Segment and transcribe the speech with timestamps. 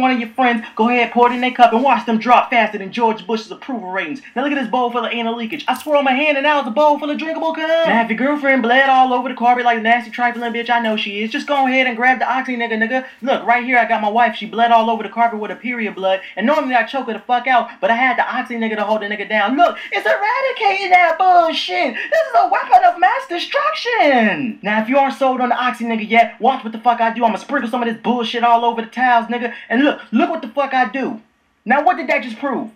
[0.00, 2.50] one of your friends, go ahead, pour it in their cup, and watch them drop
[2.50, 4.22] faster than George Bush's approval ratings.
[4.36, 5.64] Now look at this bowl full of anal leakage.
[5.66, 7.66] I swear on my hand, and now it's a bowl full of drinkable cum.
[7.66, 10.78] Now if your girlfriend bled all over the carpet like a nasty trifling bitch, I
[10.78, 11.32] know she is.
[11.32, 13.06] Just go ahead and grab the oxy, nigga, nigga.
[13.22, 14.36] Look, right here, I got my wife.
[14.36, 17.14] She bled all over the carpet with her period blood, and normally I choke her
[17.14, 19.56] the fuck out, but I had the oxy nigga to hold the nigga down.
[19.56, 21.94] Look, it's eradicating that bullshit.
[21.94, 24.60] This is a weapon of mass destruction.
[24.62, 27.12] Now if you aren't sold on the oxy nigga yet, watch what the fuck I
[27.12, 27.24] do.
[27.24, 29.52] I'ma sprinkle some of this bullshit all over the towels, nigga.
[29.68, 31.20] And look, look look what the fuck I do.
[31.64, 32.70] Now what did that just prove?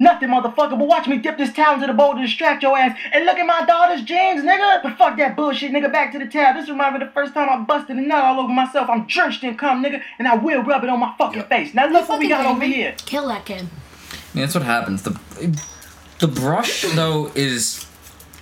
[0.00, 2.98] Nothing, motherfucker, but watch me dip this towel into the bowl to distract your ass.
[3.12, 4.82] And look at my daughter's jeans, nigga.
[4.82, 5.90] But fuck that bullshit, nigga.
[5.92, 6.52] Back to the towel.
[6.54, 8.90] This reminds me of the first time I busted a nut all over myself.
[8.90, 10.02] I'm drenched in cum, nigga.
[10.18, 11.74] And I will rub it on my fucking face.
[11.74, 12.96] Now look what we got over here.
[13.06, 13.68] Kill that kid.
[14.34, 15.02] Yeah, that's what happens.
[15.02, 15.18] The
[16.18, 17.86] the brush though is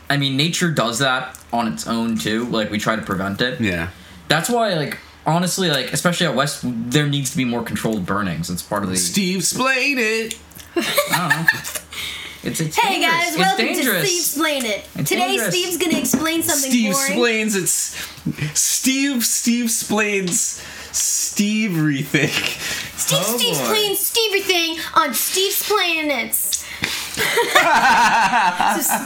[0.09, 2.47] I mean nature does that on its own too.
[2.47, 3.61] Like we try to prevent it.
[3.61, 3.91] Yeah.
[4.29, 8.51] That's why like honestly like especially out west there needs to be more controlled burnings.
[8.51, 10.37] It's part of the Steve Splain it.
[10.77, 11.47] I don't know.
[12.45, 13.13] It's, it's Hey dangerous.
[13.15, 14.01] guys, it's welcome dangerous.
[14.03, 14.85] to Steve Explain It.
[14.97, 15.55] It's Today dangerous.
[15.55, 17.13] Steve's gonna explain something Steve boring.
[17.13, 17.95] Splains it's
[18.59, 22.59] Steve Steve Splains Steve rethink.
[22.99, 23.67] Steve Oh, Steve's boy.
[23.67, 26.35] playing Stevie thing on Steve's Playing It.
[26.35, 26.65] so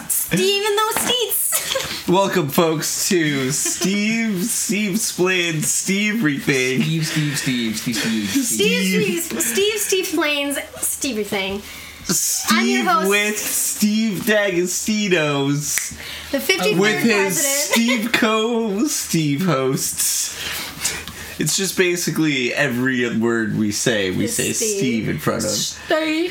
[0.09, 1.36] Steve and those seats.
[2.09, 6.85] Welcome folks to Steve Steve Splains Steve rethink.
[6.85, 8.45] Steve, Steve, Steve, Steve, Steve, Steve.
[8.45, 11.63] Steve, Steve, Steve, Steve plays Stevie thing.
[12.51, 13.09] I'm your host.
[13.09, 15.99] with Steve D'Agostino's
[16.31, 17.43] The 53rd with his president.
[17.43, 20.37] Steve Co Steve hosts.
[21.41, 24.79] It's just basically every word we say, we Is say Steve.
[24.79, 25.51] Steve in front of.
[25.51, 26.31] Stay.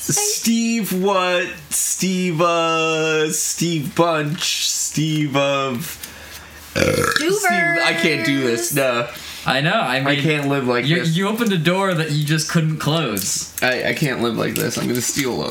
[0.00, 1.46] Steve what?
[1.68, 5.96] Steve uh Steve Bunch, Steve of
[6.74, 6.80] uh,
[7.16, 8.74] Steve, I can't do this.
[8.74, 9.08] No.
[9.46, 9.72] I know.
[9.72, 11.16] I mean, I can't live like You, this.
[11.16, 13.60] you opened a door that you just couldn't close.
[13.62, 14.76] I, I can't live like this.
[14.78, 15.50] I'm gonna steal a,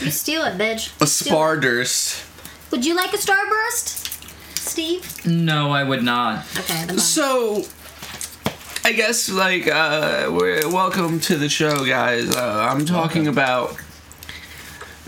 [0.00, 1.00] You steal it, bitch.
[1.00, 1.34] a Steal.
[1.36, 2.24] Spardurst.
[2.70, 5.24] Would you like a starburst, Steve?
[5.26, 6.44] No, I would not.
[6.58, 6.98] Okay, then.
[6.98, 7.62] So,
[8.84, 12.34] I guess like uh, we're, welcome to the show, guys.
[12.34, 13.76] Uh, I'm talking about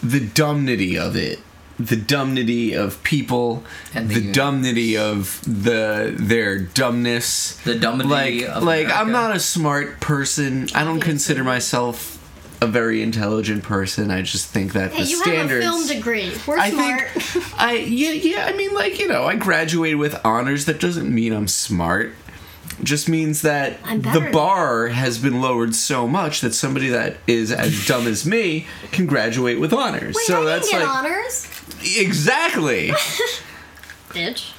[0.03, 1.41] the dumbnity of it,
[1.78, 3.64] the dumbnity of people,
[3.94, 4.34] And the the unit.
[4.34, 7.56] dumbnity of the their dumbness.
[7.64, 10.69] The dumbity Like, of like like I'm not a smart person.
[10.75, 12.14] I don't consider myself
[12.62, 14.10] a very intelligent person.
[14.10, 15.64] I just think that Hey, the you standards.
[15.64, 16.32] You have a film degree.
[16.47, 17.10] We're I smart.
[17.10, 21.14] think I yeah yeah I mean like you know I graduated with honors that doesn't
[21.14, 22.25] mean I'm smart It
[22.82, 27.87] just means that the bar has been lowered so much that somebody that is as
[27.87, 30.14] dumb as me can graduate with honors.
[30.14, 31.50] Wait, so I that's get like honors,
[31.97, 32.88] exactly.
[34.10, 34.53] Bitch.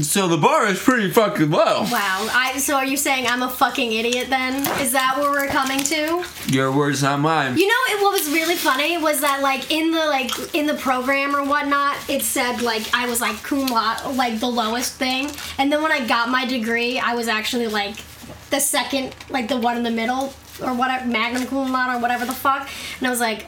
[0.00, 2.28] So the bar is pretty fucking low Wow.
[2.32, 4.54] I, so are you saying I'm a fucking idiot then?
[4.80, 6.24] Is that where we're coming to?
[6.46, 9.90] your words not mine You know it, what was really funny was that like in
[9.90, 14.14] the like in the program or whatnot, it said like I was like cum laude,
[14.16, 17.96] like the lowest thing, and then when I got my degree, I was actually like
[18.50, 22.24] the second, like the one in the middle or whatever, magnum cum laude or whatever
[22.26, 22.68] the fuck,
[22.98, 23.46] and I was like.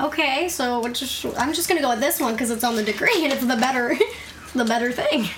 [0.00, 3.22] Okay, so just, I'm just gonna go with this one because it's on the degree
[3.22, 3.94] and it's the better,
[4.54, 5.28] the better thing.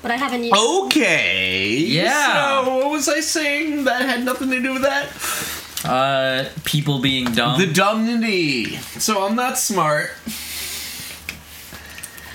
[0.00, 0.54] But I haven't used.
[0.56, 2.64] okay Yeah.
[2.64, 5.08] so what was I saying that had nothing to do with that
[5.84, 7.58] Uh, people being dumb.
[7.58, 10.10] the dumbnity so I'm not smart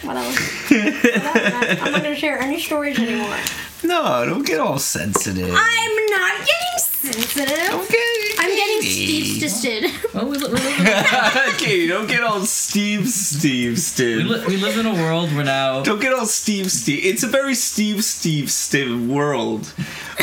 [0.04, 0.30] Whatever.
[0.70, 1.86] Whatever.
[1.86, 3.38] I'm not gonna share any stories anymore.
[3.84, 7.58] no don't get all sensitive I'm not getting sensitive.
[7.70, 8.00] Don't get
[8.40, 9.84] I'm getting Steve twisted.
[10.14, 14.26] well, oh, we, li- we, live, okay, don't get all Steve Steve we, Steve.
[14.26, 15.82] li- we live in a world where now.
[15.84, 17.06] Don't get all Steve Steve.
[17.06, 19.74] It's a very Steve Steve Steve world.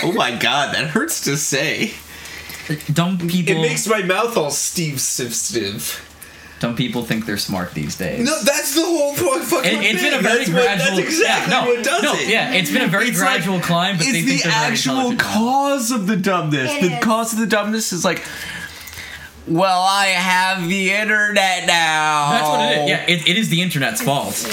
[0.02, 1.92] Oh my god, that hurts to say.
[2.92, 3.56] Dumb people.
[3.56, 6.00] It makes my mouth all Steve Steve Steve.
[6.60, 8.24] Dumb people think they're smart these days.
[8.24, 9.42] No, that's the whole point.
[9.44, 10.10] Fucking It, has thing.
[10.12, 10.96] been a very that's what- gradual.
[10.96, 12.28] that's exactly yeah, no, what does no, it.
[12.28, 14.58] yeah, it's been a very It's like- gradual climb, but it's they think the they're
[14.60, 15.34] very actual intelligent now.
[15.34, 16.70] cause of the dumbness.
[16.72, 17.04] It the is.
[17.04, 18.22] cause of the dumbness is like,
[19.46, 22.30] well, I have the internet now.
[22.30, 22.88] That's what it is.
[22.90, 24.44] Yeah, it, it is the internet's fault.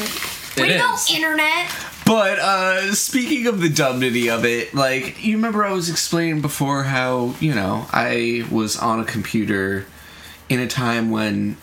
[0.58, 1.12] Way It to go, is.
[1.12, 1.70] internet.
[2.06, 6.84] But uh speaking of the dumbnity of it, like you remember I was explaining before
[6.84, 9.86] how, you know, I was on a computer
[10.48, 11.58] in a time when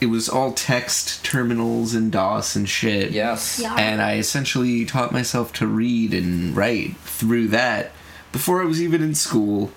[0.00, 3.10] it was all text terminals and DOS and shit.
[3.10, 3.58] Yes.
[3.60, 3.74] Yeah.
[3.76, 7.92] And I essentially taught myself to read and write through that
[8.32, 9.72] before I was even in school.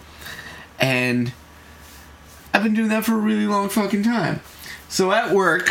[0.80, 1.34] And
[2.54, 4.42] I've been doing that for a really long fucking time.
[4.90, 5.68] So at work,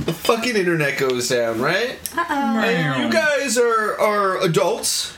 [0.00, 1.98] the fucking internet goes down, right?
[2.16, 2.58] Uh oh.
[2.60, 5.16] And you guys are are adults.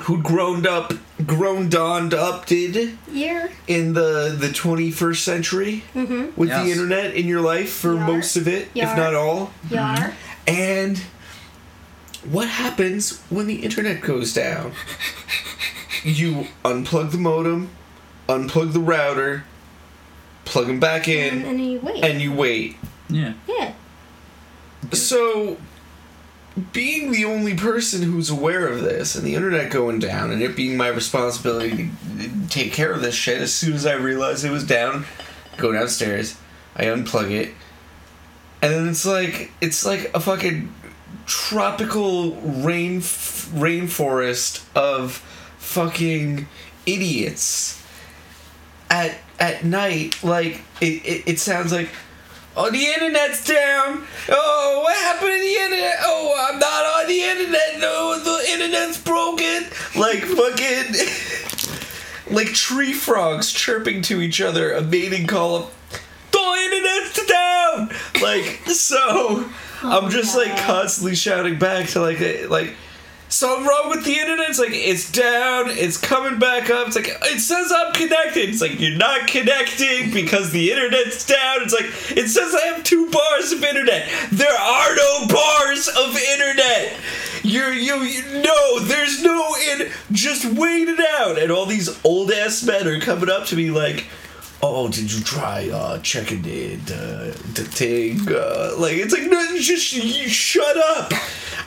[0.00, 0.92] Who'd grown up,
[1.26, 3.50] grown donned up, did Year.
[3.66, 6.38] in the the 21st century Mm-hmm.
[6.38, 6.64] with Yes.
[6.64, 8.06] the internet in your life for Yar.
[8.06, 9.52] most of it, if not all.
[9.70, 10.12] Yar.
[10.46, 10.98] And
[12.30, 14.72] what happens when the internet goes down?
[16.04, 17.70] You unplug the modem,
[18.28, 19.44] unplug the router,
[20.44, 22.04] plug them back in, and then you wait.
[22.04, 22.76] and you wait.
[23.08, 23.32] Yeah.
[23.48, 23.72] yeah.
[24.92, 25.56] So,
[26.72, 30.56] being the only person who's aware of this and the internet going down, and it
[30.56, 34.50] being my responsibility to take care of this shit, as soon as I realized it
[34.50, 35.04] was down,
[35.58, 36.38] go downstairs,
[36.74, 37.54] I unplug it,
[38.62, 40.72] and then it's like it's like a fucking
[41.26, 45.22] tropical rain rainforest of
[45.58, 46.48] fucking
[46.86, 47.82] idiots
[48.88, 50.22] at at night.
[50.24, 51.90] Like it, it, it sounds like.
[52.58, 54.04] Oh, the internet's down.
[54.30, 55.96] Oh, what happened to the internet?
[56.00, 57.78] Oh, I'm not on the internet.
[57.80, 59.64] No, the internet's broken.
[59.94, 60.94] Like fucking,
[62.34, 65.70] like tree frogs chirping to each other, a mating call.
[66.32, 67.90] The internet's down.
[68.22, 72.74] Like so, oh I'm just like constantly shouting back to like like.
[73.28, 74.50] Something wrong with the internet?
[74.50, 76.86] It's like it's down, it's coming back up.
[76.86, 78.48] It's like it says I'm connected.
[78.48, 81.62] It's like you're not connecting because the internet's down.
[81.62, 81.86] It's like
[82.16, 84.08] it says I have two bars of internet.
[84.30, 86.94] There are no bars of internet.
[87.42, 91.36] You're you, you no, there's no in just wait it out.
[91.36, 94.06] And all these old ass men are coming up to me like
[94.74, 98.20] Oh, did you try uh, checking the the, the thing?
[98.28, 101.12] Uh, like it's like no, just you shut up.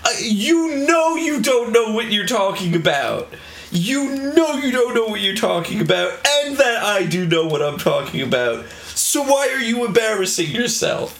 [0.03, 3.33] Uh, you know you don't know what you're talking about.
[3.71, 7.61] You know you don't know what you're talking about, and that I do know what
[7.61, 8.65] I'm talking about.
[8.95, 11.17] So why are you embarrassing yourself?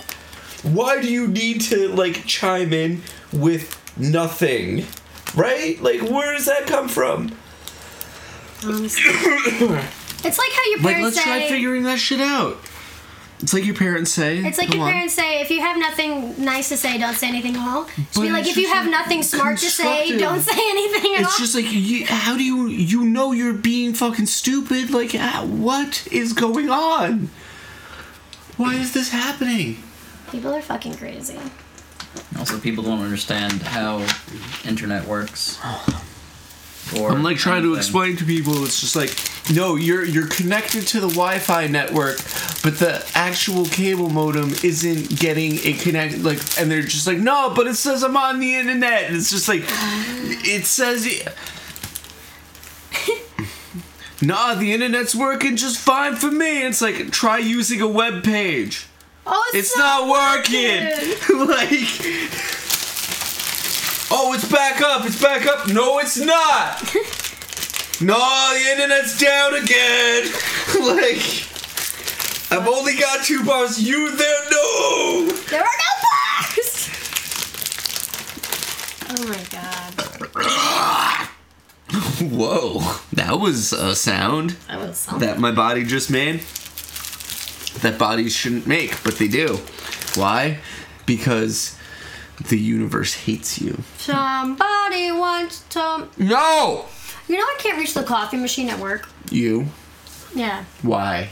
[0.64, 4.86] Why do you need to like chime in with nothing?
[5.36, 5.82] Right?
[5.82, 7.38] Like where does that come from?
[8.66, 9.80] Honestly.
[10.26, 12.58] it's like how your parents Like parents let's try figuring that shit out.
[13.42, 14.40] It's like your parents say.
[14.40, 14.92] It's like your on.
[14.92, 17.86] parents say, if you have nothing nice to say, don't say anything at all.
[17.86, 21.16] Just But be like, if you have like nothing smart to say, don't say anything
[21.16, 21.30] at all.
[21.30, 24.92] It's just like, you, how do you you know you're being fucking stupid?
[24.92, 27.30] Like, ah, what is going on?
[28.58, 29.78] Why is this happening?
[30.32, 31.40] People are fucking crazy.
[32.38, 34.06] Also, people don't understand how
[34.66, 35.58] internet works.
[36.98, 38.64] Or I'm like trying to explain to people.
[38.64, 39.14] It's just like,
[39.54, 42.18] no, you're you're connected to the Wi-Fi network,
[42.64, 46.20] but the actual cable modem isn't getting a connect.
[46.20, 49.04] Like, and they're just like, no, but it says I'm on the internet.
[49.04, 51.08] And it's just like, it says.
[54.22, 56.64] Nah, the internet's working just fine for me.
[56.64, 58.86] It's like try using a web page.
[59.26, 61.48] Oh, it's, It's not working.
[61.48, 62.59] like,
[64.12, 65.06] oh, it's back up.
[65.06, 65.68] It's back up.
[65.68, 66.84] No, it's not.
[68.02, 70.26] no, the internet's down again.
[70.82, 71.48] like,
[72.52, 73.82] I've only got two bars.
[73.82, 74.50] You there?
[74.52, 75.28] No.
[75.50, 76.90] There are no bars!
[79.12, 81.30] Oh my god.
[82.22, 82.82] Whoa,
[83.14, 86.42] that was a sound That was that my body just made.
[87.82, 89.60] That bodies shouldn't make, but they do.
[90.16, 90.60] Why?
[91.06, 91.79] Because
[92.48, 93.84] the universe hates you.
[93.98, 96.08] Somebody wants to.
[96.18, 96.86] No.
[97.28, 99.10] You know, I can't reach the coffee machine at work.
[99.30, 99.68] You.
[100.34, 100.64] Yeah.
[100.82, 101.30] Why?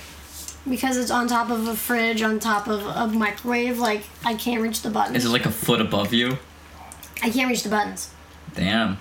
[0.70, 3.80] Because it's on top of a fridge, on top of a microwave.
[3.80, 5.18] Like, I can't reach the buttons.
[5.18, 6.38] Is it like a foot above you?
[7.24, 8.12] I can't reach the buttons.
[8.54, 8.98] Damn.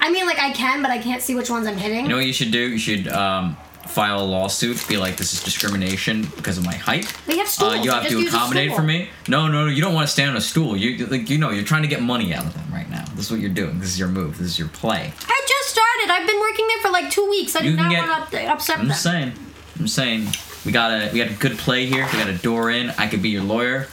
[0.00, 2.04] I mean, like, I can, but I can't see which ones I'm hitting.
[2.04, 2.60] You know what you should do?
[2.60, 3.56] You should um,
[3.88, 4.86] file a lawsuit.
[4.88, 7.12] Be like, this is discrimination because of my height.
[7.26, 7.74] we have stools.
[7.74, 9.08] Uh, you have Just to accommodate for me.
[9.28, 9.70] No, no, no.
[9.70, 10.76] You don't want to stand on a stool.
[10.76, 13.04] You like, you know, you're trying to get money out of them right now.
[13.16, 13.78] This is what you're doing.
[13.80, 14.38] This is your move.
[14.38, 15.12] This is your play.
[15.28, 16.10] I just started.
[16.12, 17.56] I've been working there for like two weeks.
[17.56, 18.96] I You did not get- want to upset I'm them.
[18.96, 19.32] saying.
[19.78, 20.28] I'm saying.
[20.66, 22.04] We got a we got a good play here.
[22.12, 22.90] We got a door in.
[22.98, 23.88] I could be your lawyer.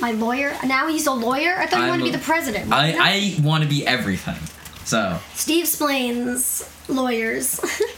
[0.00, 0.56] My lawyer.
[0.64, 1.56] Now he's a lawyer.
[1.58, 2.72] I thought you wanted to be the president.
[2.72, 4.36] I I want to be everything.
[4.84, 7.60] So Steve Splains lawyers.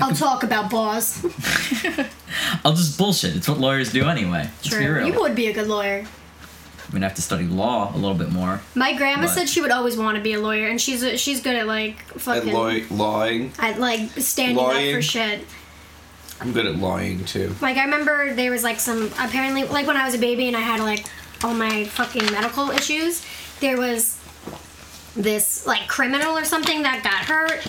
[0.00, 1.24] I'll talk about boss.
[2.64, 3.36] I'll just bullshit.
[3.36, 4.48] It's what lawyers do anyway.
[4.56, 4.94] Let's be True.
[4.96, 5.06] real.
[5.06, 6.00] You would be a good lawyer.
[6.86, 8.60] I'm gonna have to study law a little bit more.
[8.74, 11.40] My grandma But- said she would always want to be a lawyer, and she's she's
[11.40, 12.52] good at like fucking
[12.90, 13.52] lying.
[13.58, 14.94] at like standing up Lying.
[14.94, 15.40] for shit.
[16.40, 17.54] I'm good at lying too.
[17.60, 20.56] Like I remember there was like some apparently like when I was a baby and
[20.56, 21.06] I had like
[21.42, 23.24] all my fucking medical issues,
[23.60, 24.18] there was
[25.16, 27.66] this like criminal or something that got hurt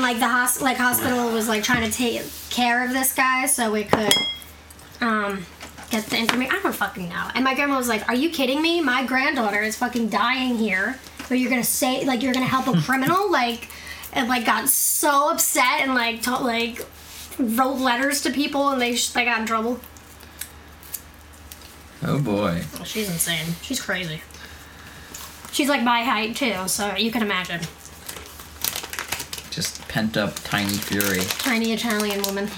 [0.00, 3.44] and like the hos- like hospital was like trying to take care of this guy
[3.44, 4.14] so it could
[5.02, 5.44] um
[5.90, 6.54] get the information.
[6.56, 7.28] I don't fucking know.
[7.34, 8.80] And my grandma was like, "Are you kidding me?
[8.80, 10.98] My granddaughter is fucking dying here.
[11.28, 13.68] But you're gonna say like you're gonna help a criminal like."
[14.12, 16.84] and like got so upset and like ta- like
[17.38, 19.78] wrote letters to people and they sh- they got in trouble.
[22.02, 22.62] Oh boy.
[22.84, 23.46] She's insane.
[23.62, 24.20] She's crazy.
[25.52, 27.60] She's like my height too, so you can imagine.
[29.60, 31.20] Just pent up tiny fury.
[31.38, 32.46] Tiny Italian woman.
[32.46, 32.56] Does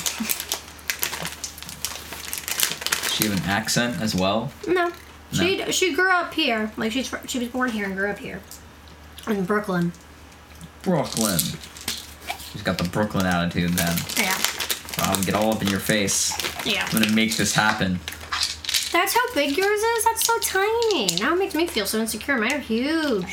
[3.13, 4.53] She have an accent as well.
[4.69, 4.93] No,
[5.33, 6.71] she she grew up here.
[6.77, 8.41] Like she's she was born here and grew up here
[9.27, 9.93] in Brooklyn.
[10.83, 11.41] Brooklyn.
[12.53, 13.97] She's got the Brooklyn attitude then.
[14.17, 14.39] Yeah,
[14.99, 16.33] I'm gonna get all up in your face.
[16.65, 16.87] yeah.
[16.87, 17.99] I'm gonna make this happen.
[18.93, 20.05] That's how big yours is.
[20.05, 21.17] That's so tiny.
[21.19, 22.39] Now it makes me feel so insecure.
[22.39, 23.27] Mine are huge.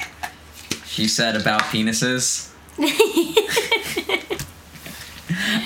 [0.85, 2.48] She said about penises.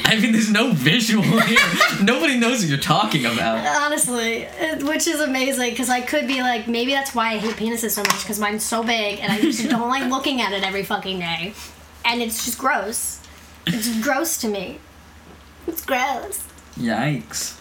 [0.06, 1.60] I mean, there's no visual here.
[2.02, 3.66] Nobody knows what you're talking about.
[3.84, 7.56] Honestly, it- which is amazing because I could be like, maybe that's why I hate
[7.56, 10.64] penises so much because mine's so big and I just don't like looking at it
[10.64, 11.54] every fucking day.
[12.06, 13.20] And it's just gross.
[13.66, 14.80] It's gross to me.
[15.68, 16.44] It's gross.
[16.78, 17.60] Yikes.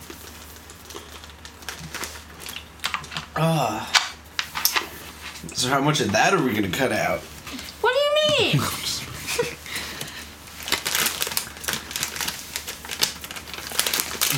[3.37, 3.89] Ah.
[5.55, 7.21] So how much of that are we gonna cut out?
[7.81, 8.63] What do you mean?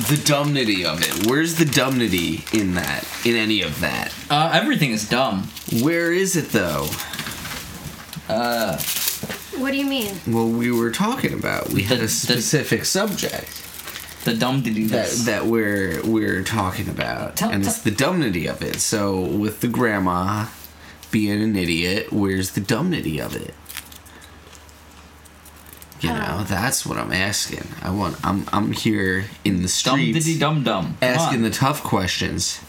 [0.08, 1.26] The dumnity of it.
[1.26, 3.06] Where's the dumnity in that?
[3.25, 4.12] In any of that?
[4.28, 5.49] Uh, everything is dumb.
[5.82, 6.88] Where is it though?
[8.28, 8.78] Uh,
[9.56, 10.14] what do you mean?
[10.26, 11.70] Well, we were talking about.
[11.70, 13.49] We had The- a the- specific subject
[14.25, 18.62] the dumb diddy that that we're we're talking about, Tell- and it's the dumnity of
[18.62, 18.80] it.
[18.80, 20.46] So with the grandma
[21.11, 23.54] being an idiot, where's the dumnity of it?
[26.04, 27.66] You know, that's what I'm asking.
[27.82, 28.16] I want.
[28.25, 30.96] I'm I'm here in the Dumb streets diddy dum dum.
[31.00, 32.61] asking the tough questions.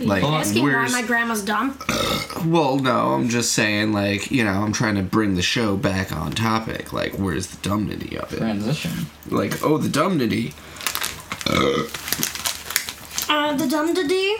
[0.00, 1.78] Like, You asking why where's my grandma's dumb?
[2.46, 6.10] Well, no, I'm just saying, like, you know, I'm trying to bring the show back
[6.10, 6.92] on topic.
[6.92, 8.38] Like, where's the dumnity of it?
[8.38, 9.06] transition.
[9.28, 10.52] Like, oh, the dumnity.
[13.28, 14.34] Uh, the dumdity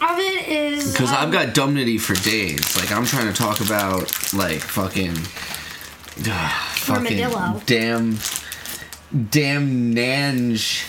[0.00, 0.92] of it is.
[0.92, 2.76] Because um, I've got dumnity for days.
[2.76, 5.16] Like, I'm trying to talk about, like, fucking.
[6.80, 7.22] fucking.
[7.22, 7.62] Armadillo.
[7.66, 8.18] Damn.
[9.30, 10.86] Damn Nange.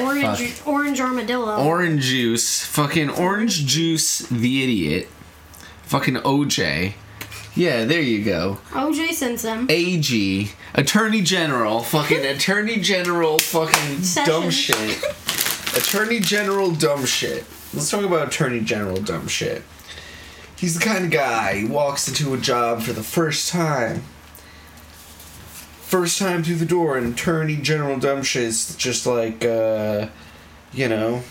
[0.00, 0.68] orange, fuck.
[0.68, 1.64] orange armadillo.
[1.64, 2.64] Orange juice.
[2.64, 5.08] Fucking orange juice, the idiot.
[5.82, 6.92] Fucking OJ.
[7.54, 8.58] Yeah, there you go.
[8.70, 9.66] OJ Simpson.
[9.68, 15.02] AG, Attorney General, fucking Attorney General, fucking dumb shit.
[15.76, 17.44] Attorney General, dumb shit.
[17.74, 19.62] Let's talk about Attorney General, dumb shit.
[20.58, 24.02] He's the kind of guy who walks into a job for the first time.
[25.82, 30.08] First time through the door, and Attorney General, dumb is just like, uh,
[30.72, 31.22] you know.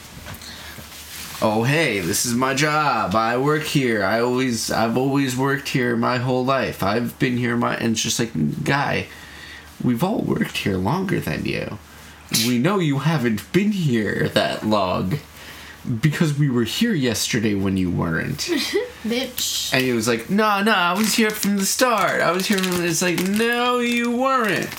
[1.40, 3.14] Oh hey, this is my job.
[3.14, 4.04] I work here.
[4.04, 6.82] I always I've always worked here my whole life.
[6.82, 9.06] I've been here my and it's just like guy,
[9.84, 11.78] we've all worked here longer than you.
[12.48, 15.20] We know you haven't been here that long
[16.02, 18.50] because we were here yesterday when you weren't.
[19.10, 19.74] Bitch.
[19.74, 22.22] And he was like, "No, no, I was here from the start.
[22.22, 24.70] I was here from." It's like, "No, you weren't."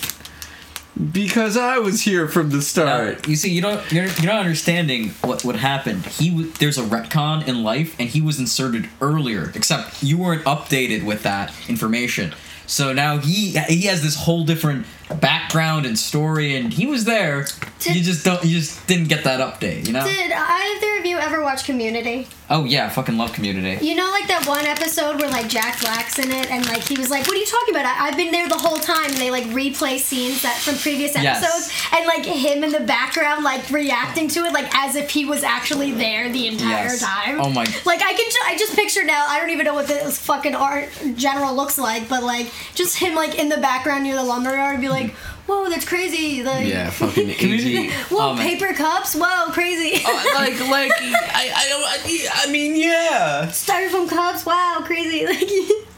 [1.12, 3.28] Because I was here from the Now, start.
[3.28, 6.04] you see, you don't you're, you're not understanding what what happened.
[6.06, 9.52] He w- there's a retcon in life, and he was inserted earlier.
[9.54, 12.34] Except you weren't updated with that information.
[12.66, 17.46] So now he he has this whole different background and story, and he was there.
[17.80, 19.86] Did- you just don't you just didn't get that update.
[19.86, 20.04] You know?
[20.04, 22.26] Did either of you ever watch Community?
[22.50, 23.84] oh yeah, I fucking love Community.
[23.86, 26.96] You know, like that one episode where like Jack Black's in it, and like he
[26.98, 27.84] was like, "What are you talking about?
[27.86, 31.14] I- I've been there the whole time." And they like replay scenes that from previous
[31.14, 31.42] Yes.
[31.42, 35.24] episodes, and like him in the background, like reacting to it, like as if he
[35.24, 37.00] was actually there the entire Yes.
[37.00, 37.40] time.
[37.40, 37.74] Oh my- god.
[37.84, 39.26] Like I can, ju- I just picture now.
[39.28, 43.14] I don't even know what this fucking art general looks like, but like just him
[43.14, 44.97] like in the background near the lumberyard, be like,
[45.46, 47.92] "Whoa, that's crazy!" Like, Yeah, fucking Community- AG.
[48.10, 49.14] Whoa, Oh, paper cups!
[49.14, 50.04] Whoa, crazy!
[50.04, 53.46] Uh, like, like, I, I don't, I, I mean, yeah.
[53.50, 54.44] Styrofoam cups!
[54.44, 55.24] Wow, crazy!
[55.26, 55.48] Like,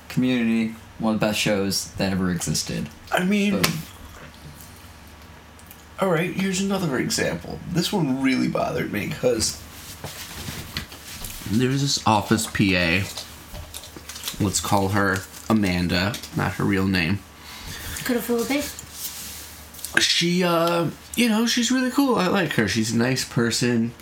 [0.09, 2.89] Community, one of the best shows that ever existed.
[3.13, 3.73] I mean, Boom.
[6.01, 6.33] all right.
[6.33, 7.59] Here's another example.
[7.71, 9.61] This one really bothered me because
[11.51, 13.07] there's this office PA.
[14.43, 17.19] Let's call her Amanda, not her real name.
[18.05, 18.63] could have fooled me.
[19.99, 22.15] She, uh, you know, she's really cool.
[22.17, 22.69] I like her.
[22.69, 23.93] She's a nice person.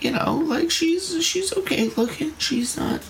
[0.00, 2.34] You know, like she's she's okay looking.
[2.38, 3.02] She's not.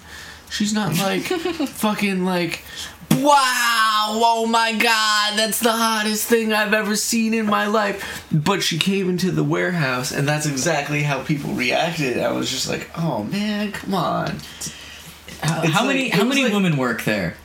[0.51, 2.63] She's not like fucking like.
[3.13, 4.21] Wow!
[4.25, 8.27] Oh my god, that's the hottest thing I've ever seen in my life.
[8.33, 12.19] But she came into the warehouse, and that's exactly how people reacted.
[12.19, 14.39] I was just like, "Oh man, come on!"
[15.43, 17.37] How, how like- many how many like- women work there?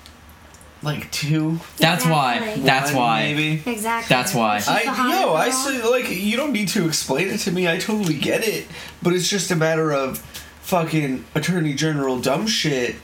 [0.83, 1.59] Like two.
[1.77, 2.35] That's why.
[2.37, 2.63] Exactly.
[2.63, 3.21] That's One, why.
[3.33, 3.69] Maybe.
[3.71, 4.13] Exactly.
[4.15, 4.59] That's why.
[4.59, 5.53] She's I the yo, I girl.
[5.53, 5.81] see.
[5.83, 7.67] Like you don't need to explain it to me.
[7.67, 8.67] I totally get it.
[9.01, 10.19] But it's just a matter of
[10.61, 12.95] fucking attorney general dumb shit,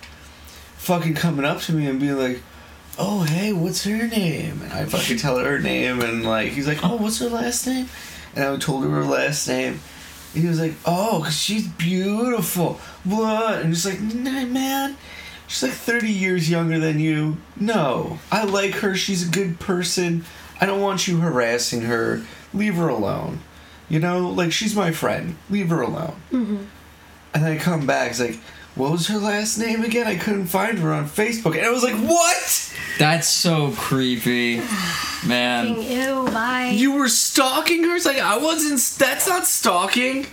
[0.78, 2.42] fucking coming up to me and being like,
[3.00, 6.68] "Oh hey, what's her name?" And I fucking tell her her name, and like he's
[6.68, 7.90] like, "Oh, what's her last name?"
[8.36, 9.80] And I told her her last name.
[10.34, 13.60] And he was like, "Oh, 'cause she's beautiful." What?
[13.62, 14.98] And he's like, "Nah, man."
[15.48, 17.38] She's like 30 years younger than you.
[17.56, 18.20] No.
[18.32, 18.96] I like her.
[18.96, 20.26] She's a good person.
[20.60, 22.24] I don't want you harassing her.
[22.54, 23.40] Leave her alone.
[23.90, 25.36] You know, like she's my friend.
[25.50, 26.16] Leave her alone.
[26.32, 26.64] Mm-hmm.
[27.34, 28.12] And I come back.
[28.12, 28.40] It's like,
[28.76, 30.08] what was her last name again?
[30.08, 31.56] I couldn't find her on Facebook.
[31.56, 32.76] And I was like, what?
[32.98, 34.62] That's so creepy,
[35.28, 35.80] man.
[35.82, 36.72] Ew, bye.
[36.74, 37.96] You were stalking her?
[37.96, 38.80] It's like, I wasn't.
[39.00, 40.26] That's not stalking.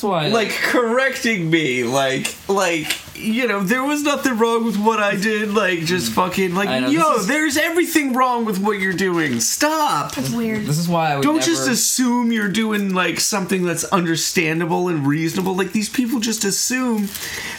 [0.00, 0.28] That's why.
[0.28, 5.52] like correcting me like like you know there was nothing wrong with what i did
[5.52, 6.82] like just fucking like Mm.
[6.82, 10.64] Know, yo is- there's everything wrong with what you're doing stop That's weird.
[10.66, 14.88] this is why I would don't never, just assume you're doing like something that's understandable
[14.88, 17.08] and reasonable like these people just assume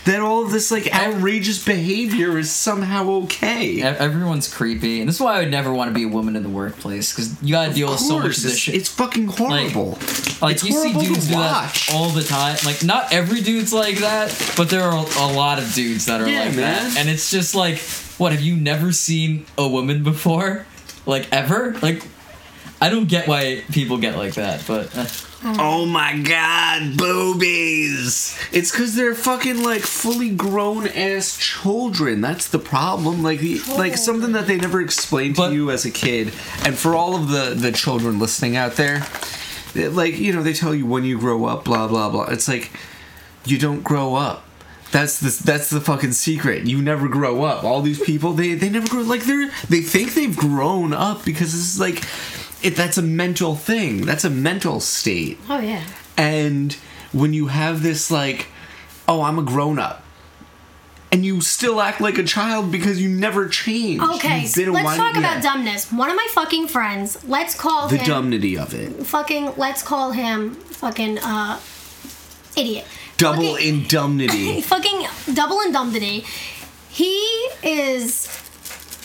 [0.05, 5.21] that all of this like outrageous behavior is somehow okay Everyone's creepy, and this is
[5.21, 7.73] why I would never want to be a woman in the workplace because you gotta
[7.73, 8.75] deal of with so much of this shit.
[8.75, 9.97] it's fucking horrible
[10.41, 12.57] Like It's you see horrible to dudes do that all the time.
[12.65, 16.27] Like not every dude's like that, but there are a lot of dudes that are
[16.27, 16.55] Yeah, like man.
[16.93, 16.97] that.
[16.97, 17.79] And it's just like,
[18.17, 20.65] what have you never seen a woman before?
[21.05, 21.75] Like ever?
[21.81, 22.03] Like
[22.79, 25.05] I don't get why people get like that, but uh,
[25.43, 28.37] Oh my god, boobies!
[28.51, 32.21] It's because they're fucking like fully grown ass children.
[32.21, 33.23] That's the problem.
[33.23, 36.27] Like, the, like something that they never explained to But- you as a kid.
[36.63, 39.03] And for all of the the children listening out there,
[39.75, 42.25] like you know, they tell you when you grow up, blah blah blah.
[42.25, 42.71] It's like
[43.45, 44.45] you don't grow up.
[44.91, 46.67] That's the that's the fucking secret.
[46.67, 47.63] You never grow up.
[47.63, 49.01] All these people, they they never grow.
[49.01, 52.03] Like they're they think they've grown up because this is like,
[52.61, 52.75] it.
[52.75, 54.01] That's a mental thing.
[54.05, 55.37] That's a mental state.
[55.49, 55.83] oh yeah.
[56.17, 56.73] And
[57.13, 58.47] when you have this like,
[59.07, 60.03] oh, I'm a grown up.
[61.13, 64.01] And you still act like a child because you never changed.
[64.01, 65.91] Okay, a let's while- talk about dumbness.
[65.91, 69.05] One of my fucking friends, let's call The him dumbnity of it.
[69.05, 71.59] fucking let's call him fucking uh
[72.57, 72.85] idiot.
[73.17, 74.61] Double Fucking- indemnity.
[74.73, 76.25] fucking double indemnity.
[76.89, 77.13] He
[77.63, 78.27] is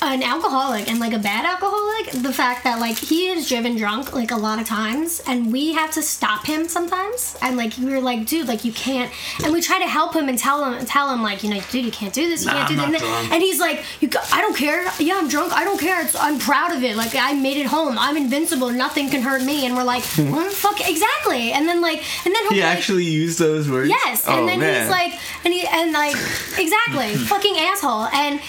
[0.02, 2.10] an alcoholic and like a bad alcoholic.
[2.22, 5.72] The fact that like he is driven drunk like a lot of times, and we
[5.72, 7.36] have to stop him sometimes.
[7.40, 9.10] And like we were like, dude, like you can't.
[9.42, 11.60] And we try to help him and tell him, and tell him like, you know,
[11.70, 12.44] dude, you can't do this.
[12.44, 13.00] You Nah, can't do I'm that.
[13.00, 14.84] not And, and he's like, you, go- I don't care.
[14.98, 15.52] Yeah, I'm drunk.
[15.52, 16.02] I don't care.
[16.02, 16.96] It's, I'm proud of it.
[16.96, 17.96] Like I made it home.
[17.98, 18.70] I'm invincible.
[18.70, 19.64] Nothing can hurt me.
[19.66, 21.52] And we're like, "Mm, fuck, exactly.
[21.52, 23.88] And then like, and then he'll like, actually used those words.
[23.88, 24.82] Yes, Oh, and then man.
[24.82, 25.12] he's like,
[25.44, 26.14] and he and like,
[26.58, 28.40] exactly, fucking asshole, and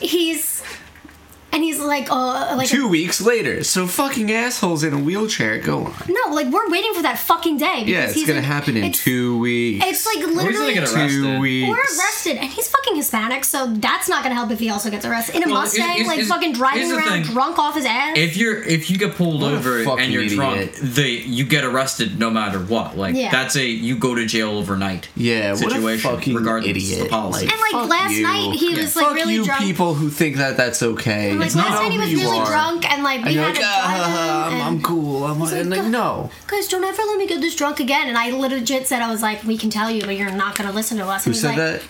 [0.00, 0.62] he's,
[1.54, 5.58] and he's like, uh, like Two weeks later, so fucking assholes in a wheelchair.
[5.58, 5.94] Go on.
[6.08, 7.84] no, like we're waiting for that fucking day.
[7.84, 9.84] Because Yeah, it's he's gonna in- happen in it's- two weeks.
[9.86, 10.74] It's like Or he's gonna literally.
[10.74, 11.40] get two arrested.
[11.40, 11.68] weeks.
[11.68, 15.04] Or arrested, and he's fucking Hispanic, so that's not gonna help if he also gets
[15.06, 17.32] arrested in a Well, Mustang, here's- like here's- fucking driving the around thing.
[17.32, 18.16] drunk off his ass.
[18.16, 20.78] if you're if you get pulled What a over fucking and you're drunk, idiot.
[20.82, 22.98] they you get arrested no matter what.
[22.98, 23.30] Like Yeah.
[23.30, 25.08] that's a you go to jail overnight.
[25.16, 26.98] Yeah, what a situation, fucking regardless of idiot.
[27.04, 27.46] the policy.
[27.46, 28.22] and like fuck last you.
[28.22, 28.82] night, he Yeah.
[28.82, 29.60] was like Fuck really you drunk.
[29.62, 31.34] people who think that that's okay.
[31.44, 32.46] Like It's last not night, he was really are.
[32.46, 34.48] drunk, and like And we you're had like, ah.
[34.66, 35.24] I'm, I'm cool.
[35.24, 36.30] I'm and like, like, no.
[36.46, 38.08] Guys, don't ever let me get this drunk again.
[38.08, 40.68] And I legit said, I was like, we can tell you, but you're not going
[40.68, 41.24] to listen to us.
[41.24, 41.82] Who And he's said like, that?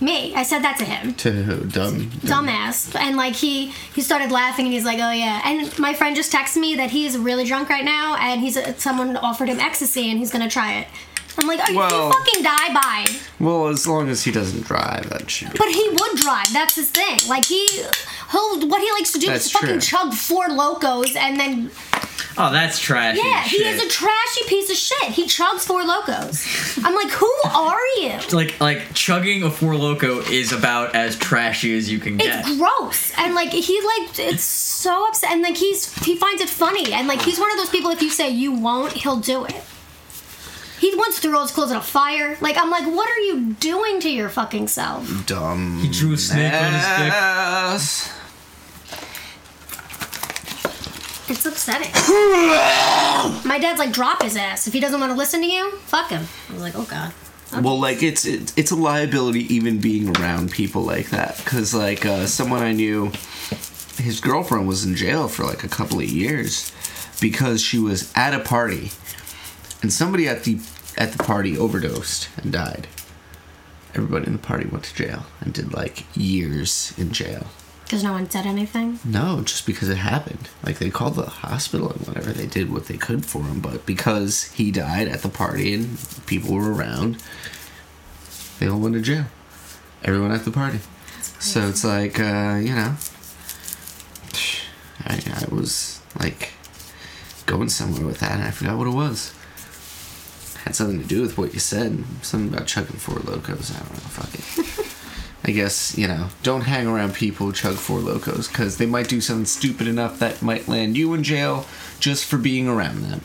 [0.00, 0.32] Me.
[0.34, 1.14] I said that to him.
[1.14, 1.64] To who?
[1.66, 2.08] Dumb.
[2.22, 2.94] Dumbass.
[2.94, 5.42] And like he he started laughing and he's like, oh yeah.
[5.44, 9.16] And my friend just texted me that he's really drunk right now and he's someone
[9.16, 10.86] offered him ecstasy and he's going to try it.
[11.38, 13.06] I'm like, oh, Well- you fucking die, by?
[13.40, 15.58] Well, as long as he doesn't drive, that should be.
[15.58, 16.52] But he would drive.
[16.52, 17.18] That's his thing.
[17.28, 17.66] Like he,
[18.32, 19.80] he'll what he likes to do That's is fucking true.
[19.80, 21.70] chug Four Lokos and then
[22.40, 23.20] Oh, that's trashy.
[23.24, 25.10] yeah, he is a trashy piece of shit.
[25.12, 26.80] He chugs Four Lokos.
[26.84, 28.18] I'm like, who are you?
[28.32, 32.44] like like chugging a Four Loko is about as trashy as you can get.
[32.46, 36.48] It's gross, and like he like it's so upset, and like he's he finds it
[36.50, 37.90] funny, and like he's one of those people.
[37.90, 39.62] If you say you won't, he'll do it.
[40.80, 42.36] He wants to throw his clothes in a fire.
[42.40, 45.26] Like I'm like, what are you doing to your fucking self?
[45.26, 45.78] Dumb.
[45.80, 47.12] He drew a snake on his dick.
[47.12, 48.14] ass.
[51.30, 51.92] It's upsetting.
[53.46, 54.66] My dad's like, drop his ass.
[54.66, 56.26] If he doesn't want to listen to you, fuck him.
[56.48, 57.12] I was like, oh god.
[57.62, 61.40] Well, like it's it's it's a liability even being around people like that.
[61.44, 63.06] Cause like uh, someone I knew,
[63.96, 66.72] his girlfriend was in jail for like a couple of years
[67.20, 68.90] because she was at a party,
[69.82, 70.58] and somebody at the
[70.96, 72.88] at the party overdosed and died.
[73.94, 77.46] Everybody in the party went to jail and did like years in jail.
[77.84, 78.98] Because no one said anything.
[79.02, 80.50] No, just because it happened.
[80.62, 82.32] Like they called the hospital and whatever.
[82.32, 85.98] They did what they could for him, but because he died at the party and
[86.26, 87.22] people were around,
[88.58, 89.24] they all went to jail.
[90.04, 90.80] Everyone at the party.
[91.40, 92.96] So it's like, uh, you know,
[95.04, 96.52] I, I was like
[97.46, 99.32] going somewhere with that, and I forgot what it was.
[100.68, 102.04] Had something to do with what you said.
[102.20, 103.74] Something about chugging Four Lokos.
[103.74, 104.10] I don't know.
[104.10, 104.86] Fuck it.
[105.48, 106.28] I guess you know.
[106.42, 110.18] Don't hang around people who chug Four Lokos because they might do something stupid enough
[110.18, 111.64] that might land you in jail
[112.00, 113.22] just for being around them.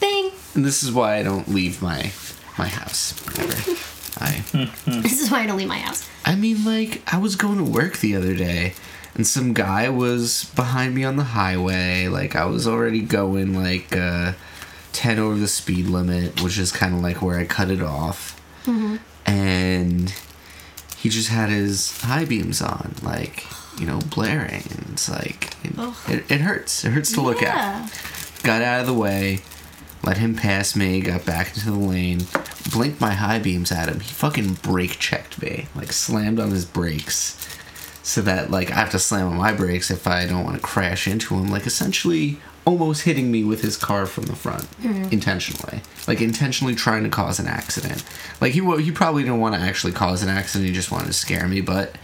[0.00, 0.30] Bing!
[0.54, 2.10] And this is why I don't leave my
[2.56, 3.12] my house.
[4.18, 4.42] I
[4.86, 6.08] This is why I don't leave my house.
[6.24, 8.72] I mean, like, I was going to work the other day,
[9.14, 12.08] and some guy was behind me on the highway.
[12.08, 14.32] Like, I was already going, like, uh,
[14.98, 18.40] 10 over the speed limit, which is kind of like where I cut it off.
[18.64, 18.96] Mm-hmm.
[19.26, 20.14] And
[20.96, 23.44] he just had his high beams on, like,
[23.78, 24.64] you know, blaring.
[24.92, 26.84] It's like, it, it, it hurts.
[26.84, 27.90] It hurts to look at
[28.42, 29.40] got out of the way,
[30.04, 32.20] let him pass me, got back into the lane,
[32.72, 34.00] blinked my high beams at him.
[34.00, 37.36] He fucking brake checked me, like slammed on his brakes,
[38.02, 40.62] so that like I have to slam on my brakes if I don't want to
[40.62, 41.48] crash into him.
[41.50, 45.10] Like essentially almost hitting me with his car from the front mm-hmm.
[45.10, 48.04] intentionally, like intentionally trying to cause an accident.
[48.42, 50.68] Like he he probably didn't want to actually cause an accident.
[50.68, 51.96] He just wanted to scare me, but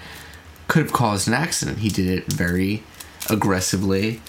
[0.67, 1.81] could have caused an accident.
[1.81, 2.83] He did it very
[3.29, 4.23] aggressively.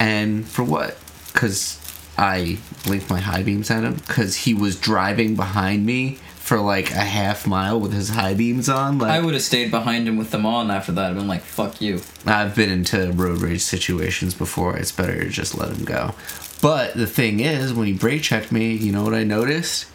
[0.00, 0.98] And for what?
[1.32, 1.78] Because
[2.18, 3.94] I blinked my high beams at him?
[3.94, 8.68] Because he was driving behind me for like a half mile with his high beams
[8.68, 8.98] on?
[8.98, 11.10] Like, I would have stayed behind him with them on after that.
[11.10, 12.02] I've been like, fuck you.
[12.26, 14.76] I've been into road rage situations before.
[14.76, 16.14] It's better to just let him go.
[16.60, 19.86] But the thing is, when he brake checked me, you know what I noticed?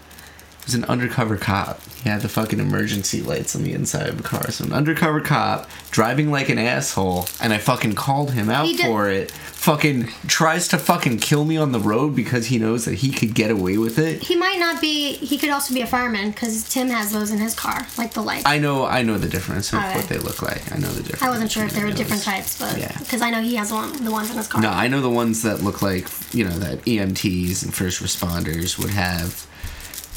[0.67, 1.79] Was an undercover cop.
[2.03, 4.51] He had the fucking emergency lights on the inside of the car.
[4.51, 8.75] So an undercover cop driving like an asshole, and I fucking called him out He
[8.75, 9.31] did- for it.
[9.31, 13.33] Fucking tries to fucking kill me on the road because he knows that he could
[13.33, 14.21] get away with it.
[14.23, 15.13] He might not be.
[15.13, 18.21] He could also be a fireman because Tim has those in his car, like the
[18.21, 18.45] lights.
[18.45, 19.95] I, I know, I know the difference of Alright.
[19.95, 20.69] what they look like.
[20.73, 21.23] I know the difference.
[21.23, 22.33] I wasn't sure if there were between different those.
[22.33, 22.95] types, but Yeah.
[22.99, 24.61] because I know he has one, the ones in his car.
[24.61, 28.77] No, I know the ones that look like you know that EMTs and first responders
[28.77, 29.47] would have.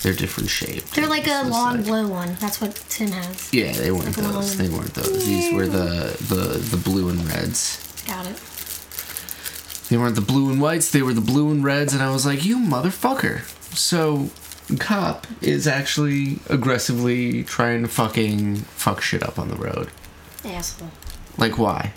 [0.03, 0.85] They're different shape.
[0.91, 2.37] They're like a long like- blue one.
[2.41, 3.53] That's what Tim has.
[3.53, 4.57] Yeah, they weren't like those.
[4.57, 5.27] They weren't those.
[5.27, 7.79] These were the the the blue and reds.
[8.07, 8.37] Got it.
[9.91, 10.91] They weren't the blue and whites.
[10.91, 13.43] They were the blue and reds, and I was like, you motherfucker.
[13.77, 14.31] So,
[14.79, 19.91] cop is actually aggressively trying to fucking fuck shit up on the road.
[20.45, 20.91] Asshole.
[21.37, 21.93] Like, why?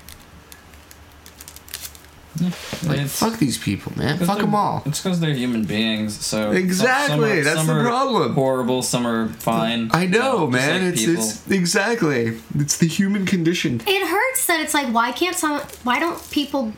[2.88, 4.18] Like, fuck these people, man.
[4.18, 4.82] Fuck them all.
[4.86, 6.18] It's because they're human beings.
[6.26, 8.34] So Exactly, that's some the problem.
[8.34, 8.82] Horrible.
[8.82, 9.90] Some are fine.
[9.94, 10.84] I know, Just man.
[10.86, 12.40] like it's it's exactly.
[12.58, 13.82] It's the human condition.
[13.86, 15.60] It hurts that it's like, why can't some?
[15.84, 16.74] Why don't people?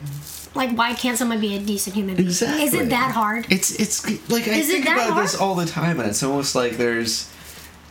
[0.54, 2.28] Like, why can't someone be a decent human being?
[2.28, 2.64] Exactly.
[2.64, 3.46] Is it that hard?
[3.50, 5.24] It's it's like I Is think about hard?
[5.24, 7.30] this all the time, and it's almost like there's,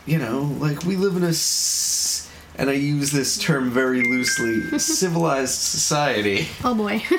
[0.04, 4.78] you know, like we live in a, s- and I use this term very loosely,
[4.78, 7.02] civilized society, Oh boy.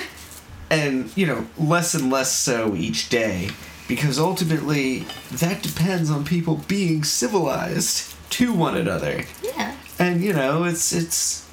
[0.69, 3.49] and you know, less and less so each day,
[3.87, 9.23] because ultimately that depends on people being civilized to one another.
[9.43, 9.75] yeah.
[9.99, 11.47] and you know it's it's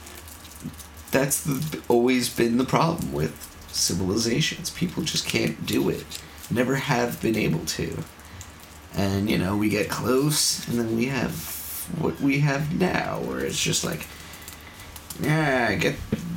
[1.10, 6.04] that's the, always been the problem with civilizations people just can't do it
[6.50, 7.96] never have been able to
[8.94, 11.32] and you know we get close and then we have
[11.98, 14.06] what we have now where it's just like
[15.20, 15.94] yeah get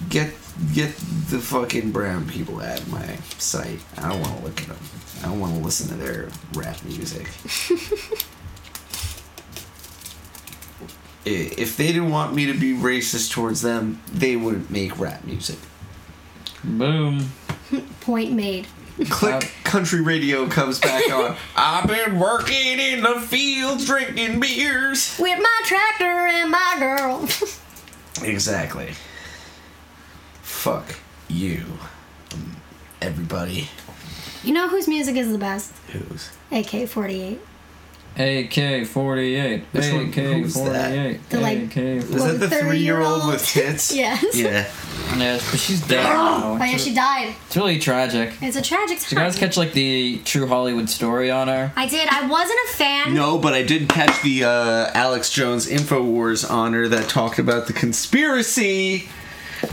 [0.10, 0.34] get
[0.74, 0.96] get
[1.30, 4.78] the fucking brown people out of my sight i don't want to look at them
[5.24, 7.30] i don't want to listen to their rap music
[11.28, 15.58] if they didn't want me to be racist towards them, they wouldn't make rap music.
[16.64, 17.32] Boom.
[18.02, 18.68] Point made.
[19.10, 21.36] Click country radio comes back on.
[21.56, 25.18] I've been working in the fields drinking beers.
[25.20, 27.28] With my tractor and my girl.
[28.24, 28.94] Exactly.
[30.58, 30.96] Fuck
[31.30, 31.64] you.
[32.34, 32.56] Um,
[33.00, 33.70] everybody
[34.44, 35.72] you know whose music is the best?
[35.92, 37.40] who's AK 48.
[38.20, 39.64] AK forty eight.
[39.76, 40.92] AK who's forty that?
[40.92, 41.30] eight.
[41.30, 41.78] The, like- AK.
[41.78, 43.94] is that the three year old with tits?
[43.96, 44.36] Yes.
[44.36, 44.68] Yeah.
[45.16, 46.58] Yeah, but she's dead now.
[46.60, 47.36] Oh yeah, she died.
[47.46, 48.34] It's really tragic.
[48.42, 49.10] It's a tragic time.
[49.10, 51.72] Did you guys catch like the true Hollywood story on her?
[51.76, 52.10] I did.
[52.10, 53.14] I wasn't a fan.
[53.14, 57.74] No, but I did catch the uh, Alex Jones Infowars honor that talked about the
[57.74, 59.08] conspiracy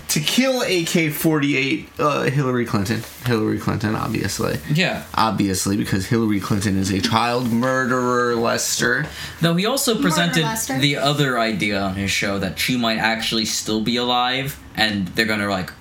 [0.09, 3.03] to kill AK-48 uh, Hillary Clinton.
[3.27, 4.59] Hillary Clinton, obviously.
[4.73, 5.05] Yeah.
[5.15, 9.07] Obviously, because Hillary Clinton is a child murderer, Lester.
[9.41, 10.79] Though he also presented Lester.
[10.79, 15.27] the other idea on his show that she might actually still be alive, and they're
[15.27, 15.73] gonna like,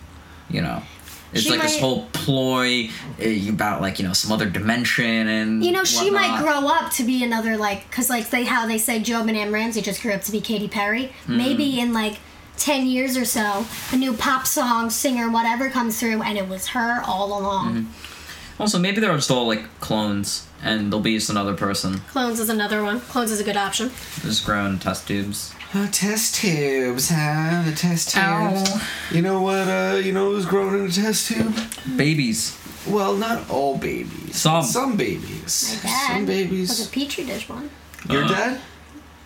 [0.50, 0.82] you know,
[1.34, 2.90] it's She like this whole ploy
[3.20, 6.92] eh, about like you know some other dimension and You know, she might grow up
[6.94, 10.22] to be another like, cause like they how they say JonBenét Ramsey just grew up
[10.24, 11.08] to be Katy Perry.
[11.26, 11.38] Hmm.
[11.38, 12.20] Maybe in like
[12.58, 16.68] ten years or so, a new pop song singer, whatever, comes through, and it was
[16.68, 17.88] her all along.
[18.60, 22.50] Also, maybe they're just all like clones, and there'll be just another person Clones is
[22.50, 23.00] another one.
[23.02, 23.90] Clones is a good option.
[24.22, 25.54] just grown test tubes.
[25.76, 27.64] Oh, test tubes, huh?
[27.66, 28.54] The test Ow.
[28.64, 28.84] tubes.
[29.12, 29.68] You know what?
[29.68, 31.56] Uh, you know who's grown in a test tube?
[31.98, 32.56] Babies.
[32.88, 34.36] Well, not all babies.
[34.36, 34.64] Some.
[34.64, 35.80] Some babies.
[35.84, 36.70] My dad Some babies.
[36.70, 37.72] was a petri dish one.
[38.08, 38.28] Your Uh.
[38.28, 38.62] dad?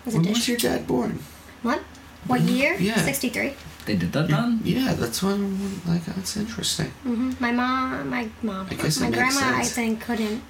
[0.05, 0.35] Was a When dish.
[0.37, 1.19] was your dad born?
[1.63, 1.81] What?
[2.27, 2.75] What year?
[2.79, 2.97] Yeah.
[2.97, 3.53] Sixty three.
[3.85, 4.59] They did that then.
[4.63, 5.81] Yeah, that's one.
[5.87, 6.87] Like that's interesting.
[7.05, 7.31] Mm-hmm.
[7.39, 9.73] My mom, my mom, I guess it my makes grandma, I sense.
[9.73, 10.41] think couldn't.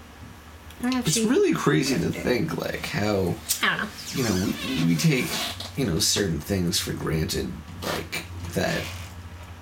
[0.79, 1.25] I don't know if It's she.
[1.27, 3.87] really crazy to think like how I don't know.
[4.13, 5.25] you know we, we take
[5.75, 7.51] you know certain things for granted
[7.83, 8.83] like that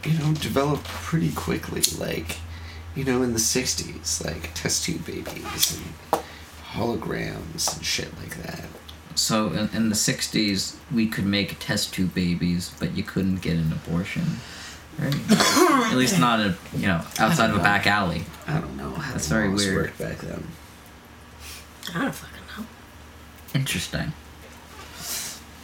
[0.04, 2.38] you know develop pretty quickly like
[2.96, 5.80] you know in the 60s like test tube babies
[6.12, 6.22] and
[6.74, 8.66] holograms and shit like that
[9.16, 13.54] So in, in the '60s, we could make test tube babies, but you couldn't get
[13.56, 14.24] an abortion,
[15.00, 15.16] right?
[15.32, 17.64] At least not a you know outside of a know.
[17.64, 18.24] back alley.
[18.48, 19.76] i don't know how That's very weird.
[19.76, 20.46] worked back then
[21.94, 22.66] I don't fucking know.
[23.54, 24.12] Interesting.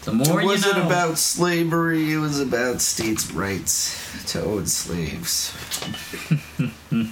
[0.03, 0.85] The more it wasn't know.
[0.87, 5.53] about slavery it was about states' rights to own slaves
[6.89, 7.07] blue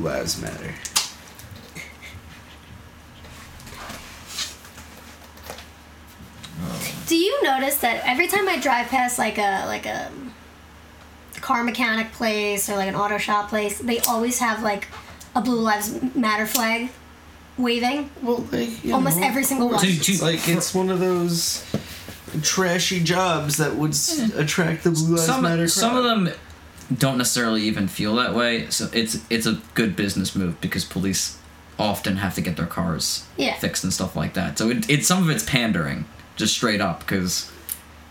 [0.00, 0.74] lives matter
[7.10, 10.12] Do you notice that every time I drive past like a like a
[11.40, 14.86] car mechanic place or like an auto shop place, they always have like
[15.34, 16.90] a Blue Lives Matter flag
[17.58, 18.10] waving.
[18.22, 19.80] well like Almost know, every single one.
[19.80, 21.64] To- to- like it's one of those
[22.42, 24.38] trashy jobs that would s- hmm.
[24.38, 25.66] attract the Blue Lives some Matter.
[25.66, 25.98] some crowd.
[25.98, 26.34] of them
[26.96, 28.70] don't necessarily even feel that way.
[28.70, 31.38] So it's it's a good business move because police
[31.76, 33.54] often have to get their cars Yeah.
[33.58, 34.58] fixed and stuff like that.
[34.58, 36.04] So it, it's some of it's pandering,
[36.40, 37.50] just straight up, because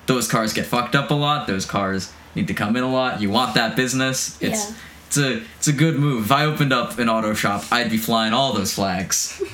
[0.05, 1.45] those cars get fucked up a lot.
[1.47, 3.19] Those cars need to come in a lot.
[3.21, 4.37] You want that business.
[4.41, 4.75] It's Yeah.
[5.07, 6.25] it's a it's a good move.
[6.25, 9.41] If I opened up an auto shop, I'd be flying all those flags.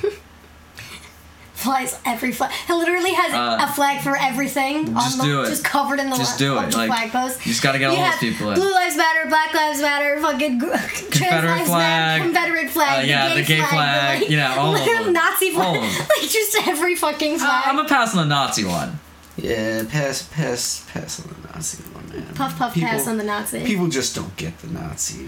[1.66, 2.52] Flies every flag.
[2.70, 4.94] It literally has Uh, a flag for everything.
[4.94, 5.50] just on the, do it.
[5.50, 6.74] Just covered in the Just li- do it.
[6.76, 7.46] Like flag post.
[7.46, 8.56] you just gotta get all You those people in.
[8.60, 11.82] Blue Lives Matter, Black Lives Matter, fucking gr- trans Confederate lives flag,
[12.22, 15.12] matter, Confederate flag, uh, yeah, the gay, flag, the, like, yeah, all of them.
[15.14, 16.08] Nazi flag, All of them.
[16.22, 17.64] like just every fucking flag.
[17.66, 19.00] I'm a pass on the Nazi one.
[19.38, 22.34] yeah, pass, pass, pass on the Nazi one, man.
[22.36, 23.66] puff puff People- pass on the Nazi.
[23.66, 25.28] People just don't get the Nazi.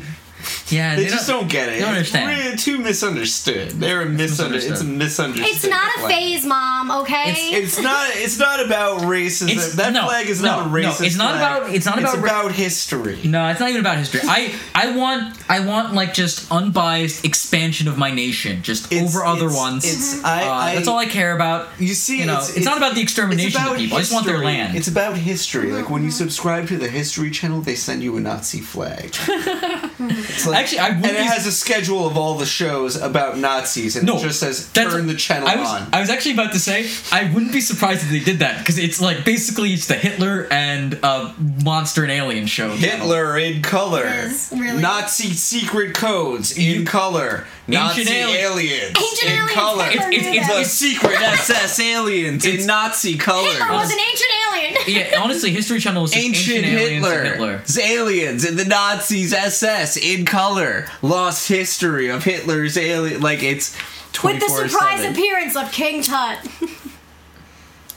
[0.69, 1.73] Yeah, They, just don't, get it.
[1.73, 2.43] They don't It's understand.
[2.45, 3.69] really too misunderstood.
[3.71, 4.56] They're a misunder.
[4.56, 4.88] It's a misunderstood.
[4.88, 5.47] misunderstood.
[5.47, 6.12] it's not a flag.
[6.12, 6.91] phase, mom.
[6.91, 7.32] Okay.
[7.54, 8.10] It's not.
[8.13, 9.50] It's not about racism.
[9.50, 11.06] It's- that no, flag is no, not a no, racist.
[11.06, 11.62] it's not flag.
[11.63, 13.19] about- it's not about It's ra- about history.
[13.23, 14.21] No, it's not even about history.
[14.23, 19.23] I I want I want like just unbiased expansion of my nation, just It's- over
[19.26, 19.86] other ones.
[19.86, 21.67] It's, Uh, I, that's all I care about.
[21.80, 23.97] You see, you know, it's, it's, not about the extermination of about people.
[23.97, 24.76] I just want their land.
[24.78, 25.71] It's about history.
[25.71, 29.15] Like when you subscribe to the History Channel, they send you a Nazi flag.
[30.30, 32.96] It's like- Actually, I and wouldn't it be- has a schedule of all the shows
[32.96, 35.88] about Nazis, and no, it just says that's- turn the channel I was, on.
[35.94, 38.78] I was actually about to say I wouldn't be surprised if they did that because
[38.78, 42.70] it's like basically it's the Hitler and uh, monster and alien show.
[42.76, 44.06] Hitler in color.
[44.06, 44.82] It is, really.
[44.82, 47.46] Nazi secret codes in color.
[47.70, 49.84] Nazi ali- aliens Ancient in aliens, color.
[49.86, 50.58] Hitler It's- knew it's- that.
[50.60, 53.52] the secret SS aliens in Nazi colors.
[53.58, 54.46] Hitler was an ancient alien.
[54.88, 57.20] Yeah, honestly, History Channel was just Ancient, ancient, aliens Hitler.
[57.20, 57.54] and Hitler.
[57.63, 60.88] It's aliens and the Nazis SS in color.
[61.02, 63.22] Lost history of Hitler's alien.
[63.22, 63.76] Like it's
[64.24, 64.70] With the 24/7.
[64.70, 66.39] surprise appearance of King Tut.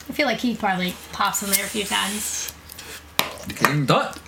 [0.09, 2.53] I feel like he probably pops in there a few times.
[3.57, 4.19] King Tut.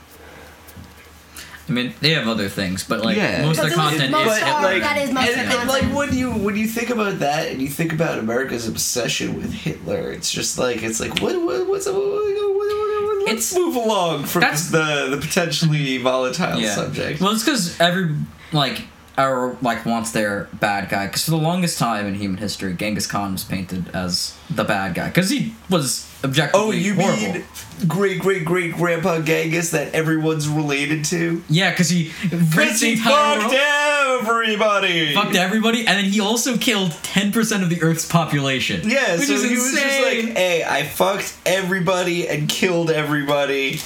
[1.72, 3.42] I mean, they have other things, but like Yeah.
[3.46, 4.62] most of their But those- content most is are- Hitler.
[4.62, 7.48] like, that is most and, of and, like when you when you think about that
[7.48, 11.66] and you think about America's obsession with Hitler, it's just like it's like what, what
[11.66, 16.61] what's what, what, what, what, let's It's- move along from That's- the the potentially volatile
[16.62, 17.20] subject.
[17.22, 18.14] Well, it's because every
[18.52, 18.82] like
[19.16, 21.06] our like wants their bad guy.
[21.06, 24.94] Because for the longest time in human history, Genghis Khan was painted as the bad
[24.94, 27.20] guy because he was objectively oh, you horrible.
[27.22, 27.44] mean
[27.88, 31.42] great great great grandpa Genghis that everyone's related to?
[31.48, 35.14] yeah, because he Because he fucked world, everybody.
[35.14, 38.88] fucked everybody, and then he also killed ten percent of the Earth's population.
[38.88, 40.37] Yeah, which so is he was just like, insane.
[40.37, 43.80] "Hey, I fucked everybody and killed everybody.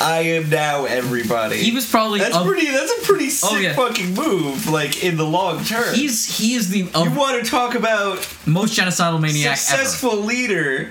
[0.00, 1.58] I am now everybody.
[1.58, 2.66] He was probably That's of- pretty.
[2.70, 3.74] That's a pretty oh, sick Oh, yeah.
[3.74, 4.68] fucking move.
[4.68, 5.94] Like in the long term.
[5.94, 10.90] He's he is the you want to talk about most genocidal maniac successful leader?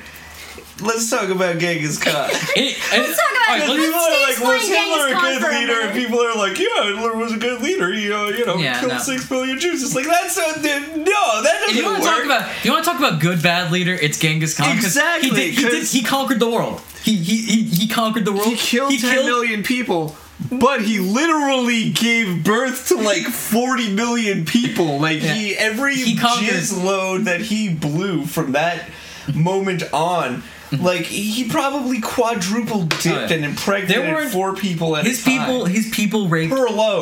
[0.82, 2.14] Let's talk about Genghis Khan.
[2.30, 2.36] ever.
[2.56, 3.70] It- Let's talk about alright, it.
[3.70, 5.82] let's- people are like, was Hitler a Genghis Khan good for a leader?
[5.82, 7.92] And people are like, yeah, Hitler was a good leader.
[7.94, 8.98] He, uh, you know, Yeah, killed no.
[9.00, 9.84] six billion Jews.
[9.84, 12.04] It's like that's so, no, that If you doesn't want work.
[12.04, 14.76] to talk about, you want to talk about good bad leader, it's Genghis Khan.
[14.76, 16.82] Exactly, He, did, he, did, 'cause- he conquered the world.
[17.04, 18.46] He he he, he conquered the world.
[18.48, 20.16] he killed ten million people.
[20.52, 25.00] But he literally gave birth to like 40 million people.
[25.00, 25.34] Like Yeah.
[25.36, 28.90] he every He jizz load that he blew from that
[29.36, 30.42] moment on,
[30.80, 33.06] like he probably quadruple dipped.
[33.08, 33.34] Oh, yeah.
[33.34, 35.40] and impregnated There were- four people at His a time.
[35.40, 36.54] people, his people raped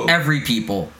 [0.09, 0.91] every people.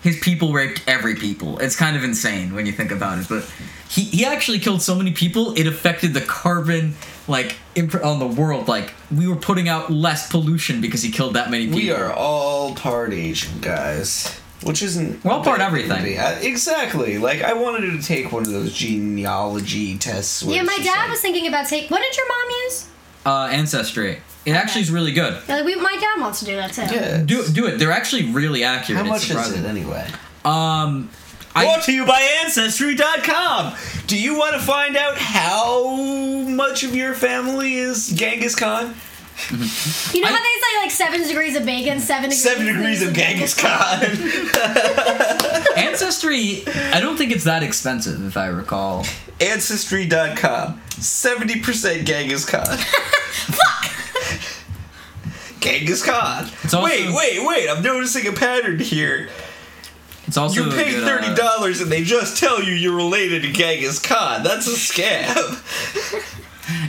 [0.00, 1.58] His people raped every people.
[1.58, 3.44] It's kind of insane when you think about it, but
[3.88, 6.94] he, he actually killed so many people it affected the carbon
[7.26, 8.68] like imp- on the world.
[8.68, 11.80] Like we were putting out less pollution because he killed that many people.
[11.80, 15.24] We are all part Asian guys, which isn't.
[15.24, 16.04] We're part bad everything.
[16.04, 16.16] to.
[16.16, 17.18] I- exactly.
[17.18, 20.42] Like I wanted to take one of those genealogy tests.
[20.42, 21.88] Yeah, my dad like- was thinking about taking.
[21.88, 22.88] What did your mom use?
[23.26, 24.18] uh, ancestry.
[24.46, 25.34] It actually is really good.
[25.48, 26.82] Uh, we, my dad wants to do that too.
[26.82, 27.22] Yeah.
[27.22, 27.78] Do do it.
[27.78, 29.04] They're actually really accurate.
[29.04, 30.06] How It's much is it anyway?
[30.44, 31.10] Um,
[31.54, 33.74] I Brought to you by Ancestry.com.
[34.06, 38.94] Do you want to find out how much of your family is Genghis Khan?
[39.50, 43.02] You know I- how they say like seven degrees of bacon, seven degrees, Seven degrees
[43.06, 44.02] of Genghis Khan.
[45.76, 46.62] ancestry.
[46.92, 49.04] I don't think it's that expensive, if I recall.
[49.40, 50.80] Ancestry.com.
[50.90, 52.64] 70% Genghis Khan.
[53.46, 53.92] Fuck.
[55.60, 56.48] Genghis Khan.
[56.64, 57.68] It's also- wait, wait, wait.
[57.70, 59.28] I'm noticing a pattern here.
[60.26, 63.42] It's also You pay good, thirty uh, dollars and they just tell you you're related
[63.42, 64.42] to Genghis Khan.
[64.42, 65.34] That's a scam.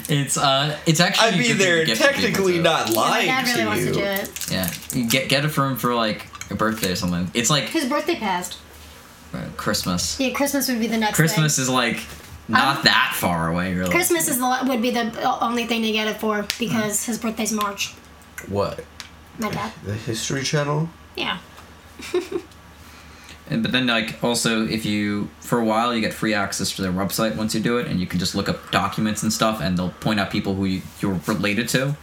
[0.09, 1.25] It's uh, it's actually.
[1.25, 2.61] I a good mean, thing to they're to people, technically too.
[2.63, 3.87] not Yeah, my lying dad really to wants you.
[3.87, 4.51] to do it.
[4.51, 7.29] Yeah, you get get it for him for like a birthday or something.
[7.33, 8.57] It's like His birthday passed.
[9.33, 10.19] uh, Christmas.
[10.19, 11.15] Yeah, Christmas would be the next.
[11.15, 11.63] Christmas thing.
[11.63, 11.99] is like
[12.47, 13.91] not Um, that far away, really.
[13.91, 15.11] Christmas is the would be the
[15.41, 17.93] only thing to get it for because his birthday's March.
[18.47, 18.83] What?
[19.37, 19.71] My dad.
[19.85, 20.89] The History Channel?
[21.15, 21.37] Yeah.
[23.49, 26.81] And, but then like also if you for a while you get free access to
[26.81, 29.61] their website once you do it, and you can just look up documents and stuff,
[29.61, 31.95] and they'll point out people who you, you're related to.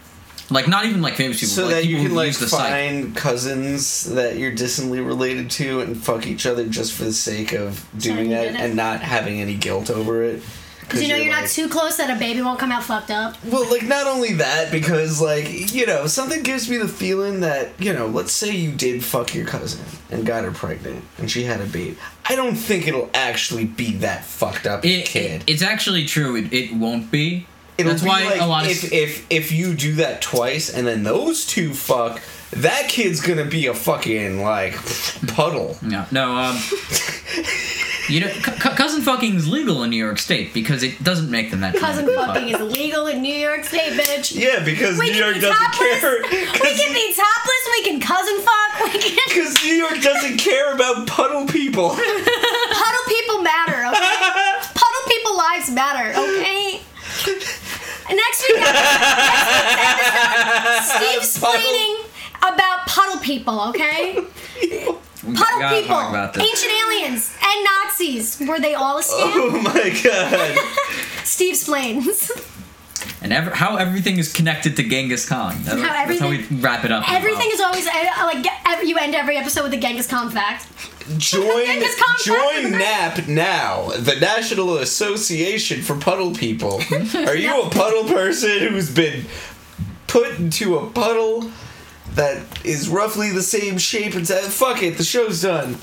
[0.49, 2.39] Like not even like famous people, So like that you people can who like use
[2.39, 2.69] the site.
[2.69, 7.51] find cousins that you're distantly related to and fuck each other just for the sake
[7.51, 8.55] of doing you that it.
[8.55, 10.41] and not having any guilt over it.
[10.87, 13.11] Because you know you're, not like- too close that a baby won't come out fucked
[13.11, 13.35] up.
[13.45, 17.69] Well, like not only that, because like you know something gives me the feeling that
[17.79, 21.43] you know, let's say you did fuck your cousin and got her pregnant and she
[21.43, 21.97] had a baby.
[22.29, 25.41] I don't think it'll actually be that fucked up It, kid.
[25.41, 26.35] it- it's actually true.
[26.37, 27.45] It, it won't be.
[27.77, 30.73] It'll That's be why like a lot of if if if you do that twice
[30.73, 32.19] and then those two fuck,
[32.51, 34.73] that kid's gonna be a fucking like
[35.27, 35.77] puddle.
[35.83, 36.35] No, no.
[36.35, 36.55] Um,
[38.09, 41.29] you know, c- c- cousin fucking is legal in New York State because it doesn't
[41.31, 41.75] make them that.
[41.75, 42.35] Cousin dramatic.
[42.35, 44.35] fucking is legal in New York State, bitch.
[44.37, 45.99] Yeah, because We New York be doesn't topless.
[45.99, 46.21] care.
[46.21, 47.63] We can be topless.
[47.75, 48.93] We can cousin fuck.
[48.93, 49.17] We can.
[49.27, 51.89] Because New York doesn't care about puddle people.
[51.89, 54.15] Puddle people matter, okay?
[54.73, 56.81] Puddle people lives matter, okay?
[58.09, 58.77] Next week, next
[59.59, 61.97] week's episode, Steve explaining
[62.39, 64.13] about puddle people, okay?
[64.15, 64.27] Puddle
[64.59, 65.01] people,
[65.35, 66.43] talk about this.
[66.43, 68.39] ancient aliens, and Nazis.
[68.47, 69.31] Were they all a scam?
[69.35, 70.57] oh my god.
[71.25, 72.31] Steve explains.
[73.21, 75.55] and ever, how everything is connected to Genghis Khan.
[75.63, 77.09] That's How that's how we wrap it up.
[77.11, 77.91] Everything is always uh,
[78.23, 80.67] like every, you end every episode with a Genghis Khan fact.
[81.17, 83.17] Join Genghis Khan join fact.
[83.17, 86.81] NAP now, the National Association for Puddle People.
[87.15, 89.25] Are you a puddle person who's been
[90.07, 91.51] put into a puddle
[92.17, 94.55] that is roughly the same shape and size?
[94.55, 95.77] Fuck it, the show's done.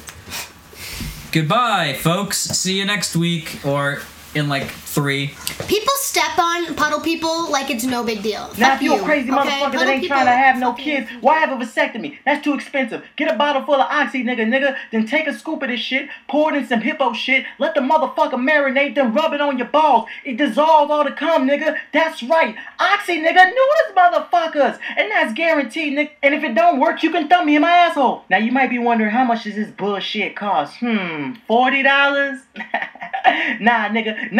[1.33, 2.39] Goodbye, folks.
[2.39, 4.01] See you next week or
[4.35, 5.35] in like three.
[5.67, 8.49] People step on puddle people like it's no big deal.
[8.57, 9.39] Now, Fuck if you're you, a crazy okay?
[9.51, 12.19] motherfucker that ain't trying to have no fucking- kids, why have a vasectomy?
[12.25, 13.05] That's too expensive.
[13.17, 14.77] Get a bottle full of oxy, nigga, nigga.
[14.93, 17.81] Then take a scoop of this shit, pour it in some hippo shit, let the
[17.81, 20.09] motherfucker marinate, then rub it on your balls.
[20.25, 21.77] It dissolves all the cum, nigga.
[21.93, 22.55] That's right.
[22.79, 24.79] Oxy, nigga, nudist motherfuckers.
[24.97, 26.11] And that's guaranteed, nigga.
[26.23, 28.25] And if it don't work, you can thumb me in my asshole.
[28.31, 30.77] Now, you might be wondering how much does this bullshit cost?
[30.77, 32.41] Hmm, $40?
[33.61, 34.31] nah, nigga,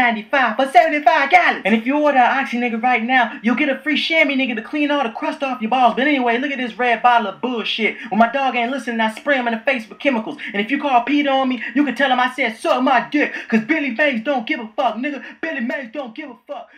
[0.00, 1.62] 1995 for 75 gallons.
[1.64, 4.56] And if you order an Oxy nigga right now, you'll get a free chamois nigga
[4.56, 5.94] to clean all the crust off your balls.
[5.94, 7.96] But anyway, look at this red bottle of bullshit.
[8.08, 10.38] When my dog ain't listening, I spray him in the face with chemicals.
[10.52, 13.08] And if you call PETA on me, you can tell him I said suck my
[13.10, 13.34] dick.
[13.48, 15.22] Cause Billy Mays don't give a fuck, nigga.
[15.40, 16.68] Billy Mays don't give a fuck.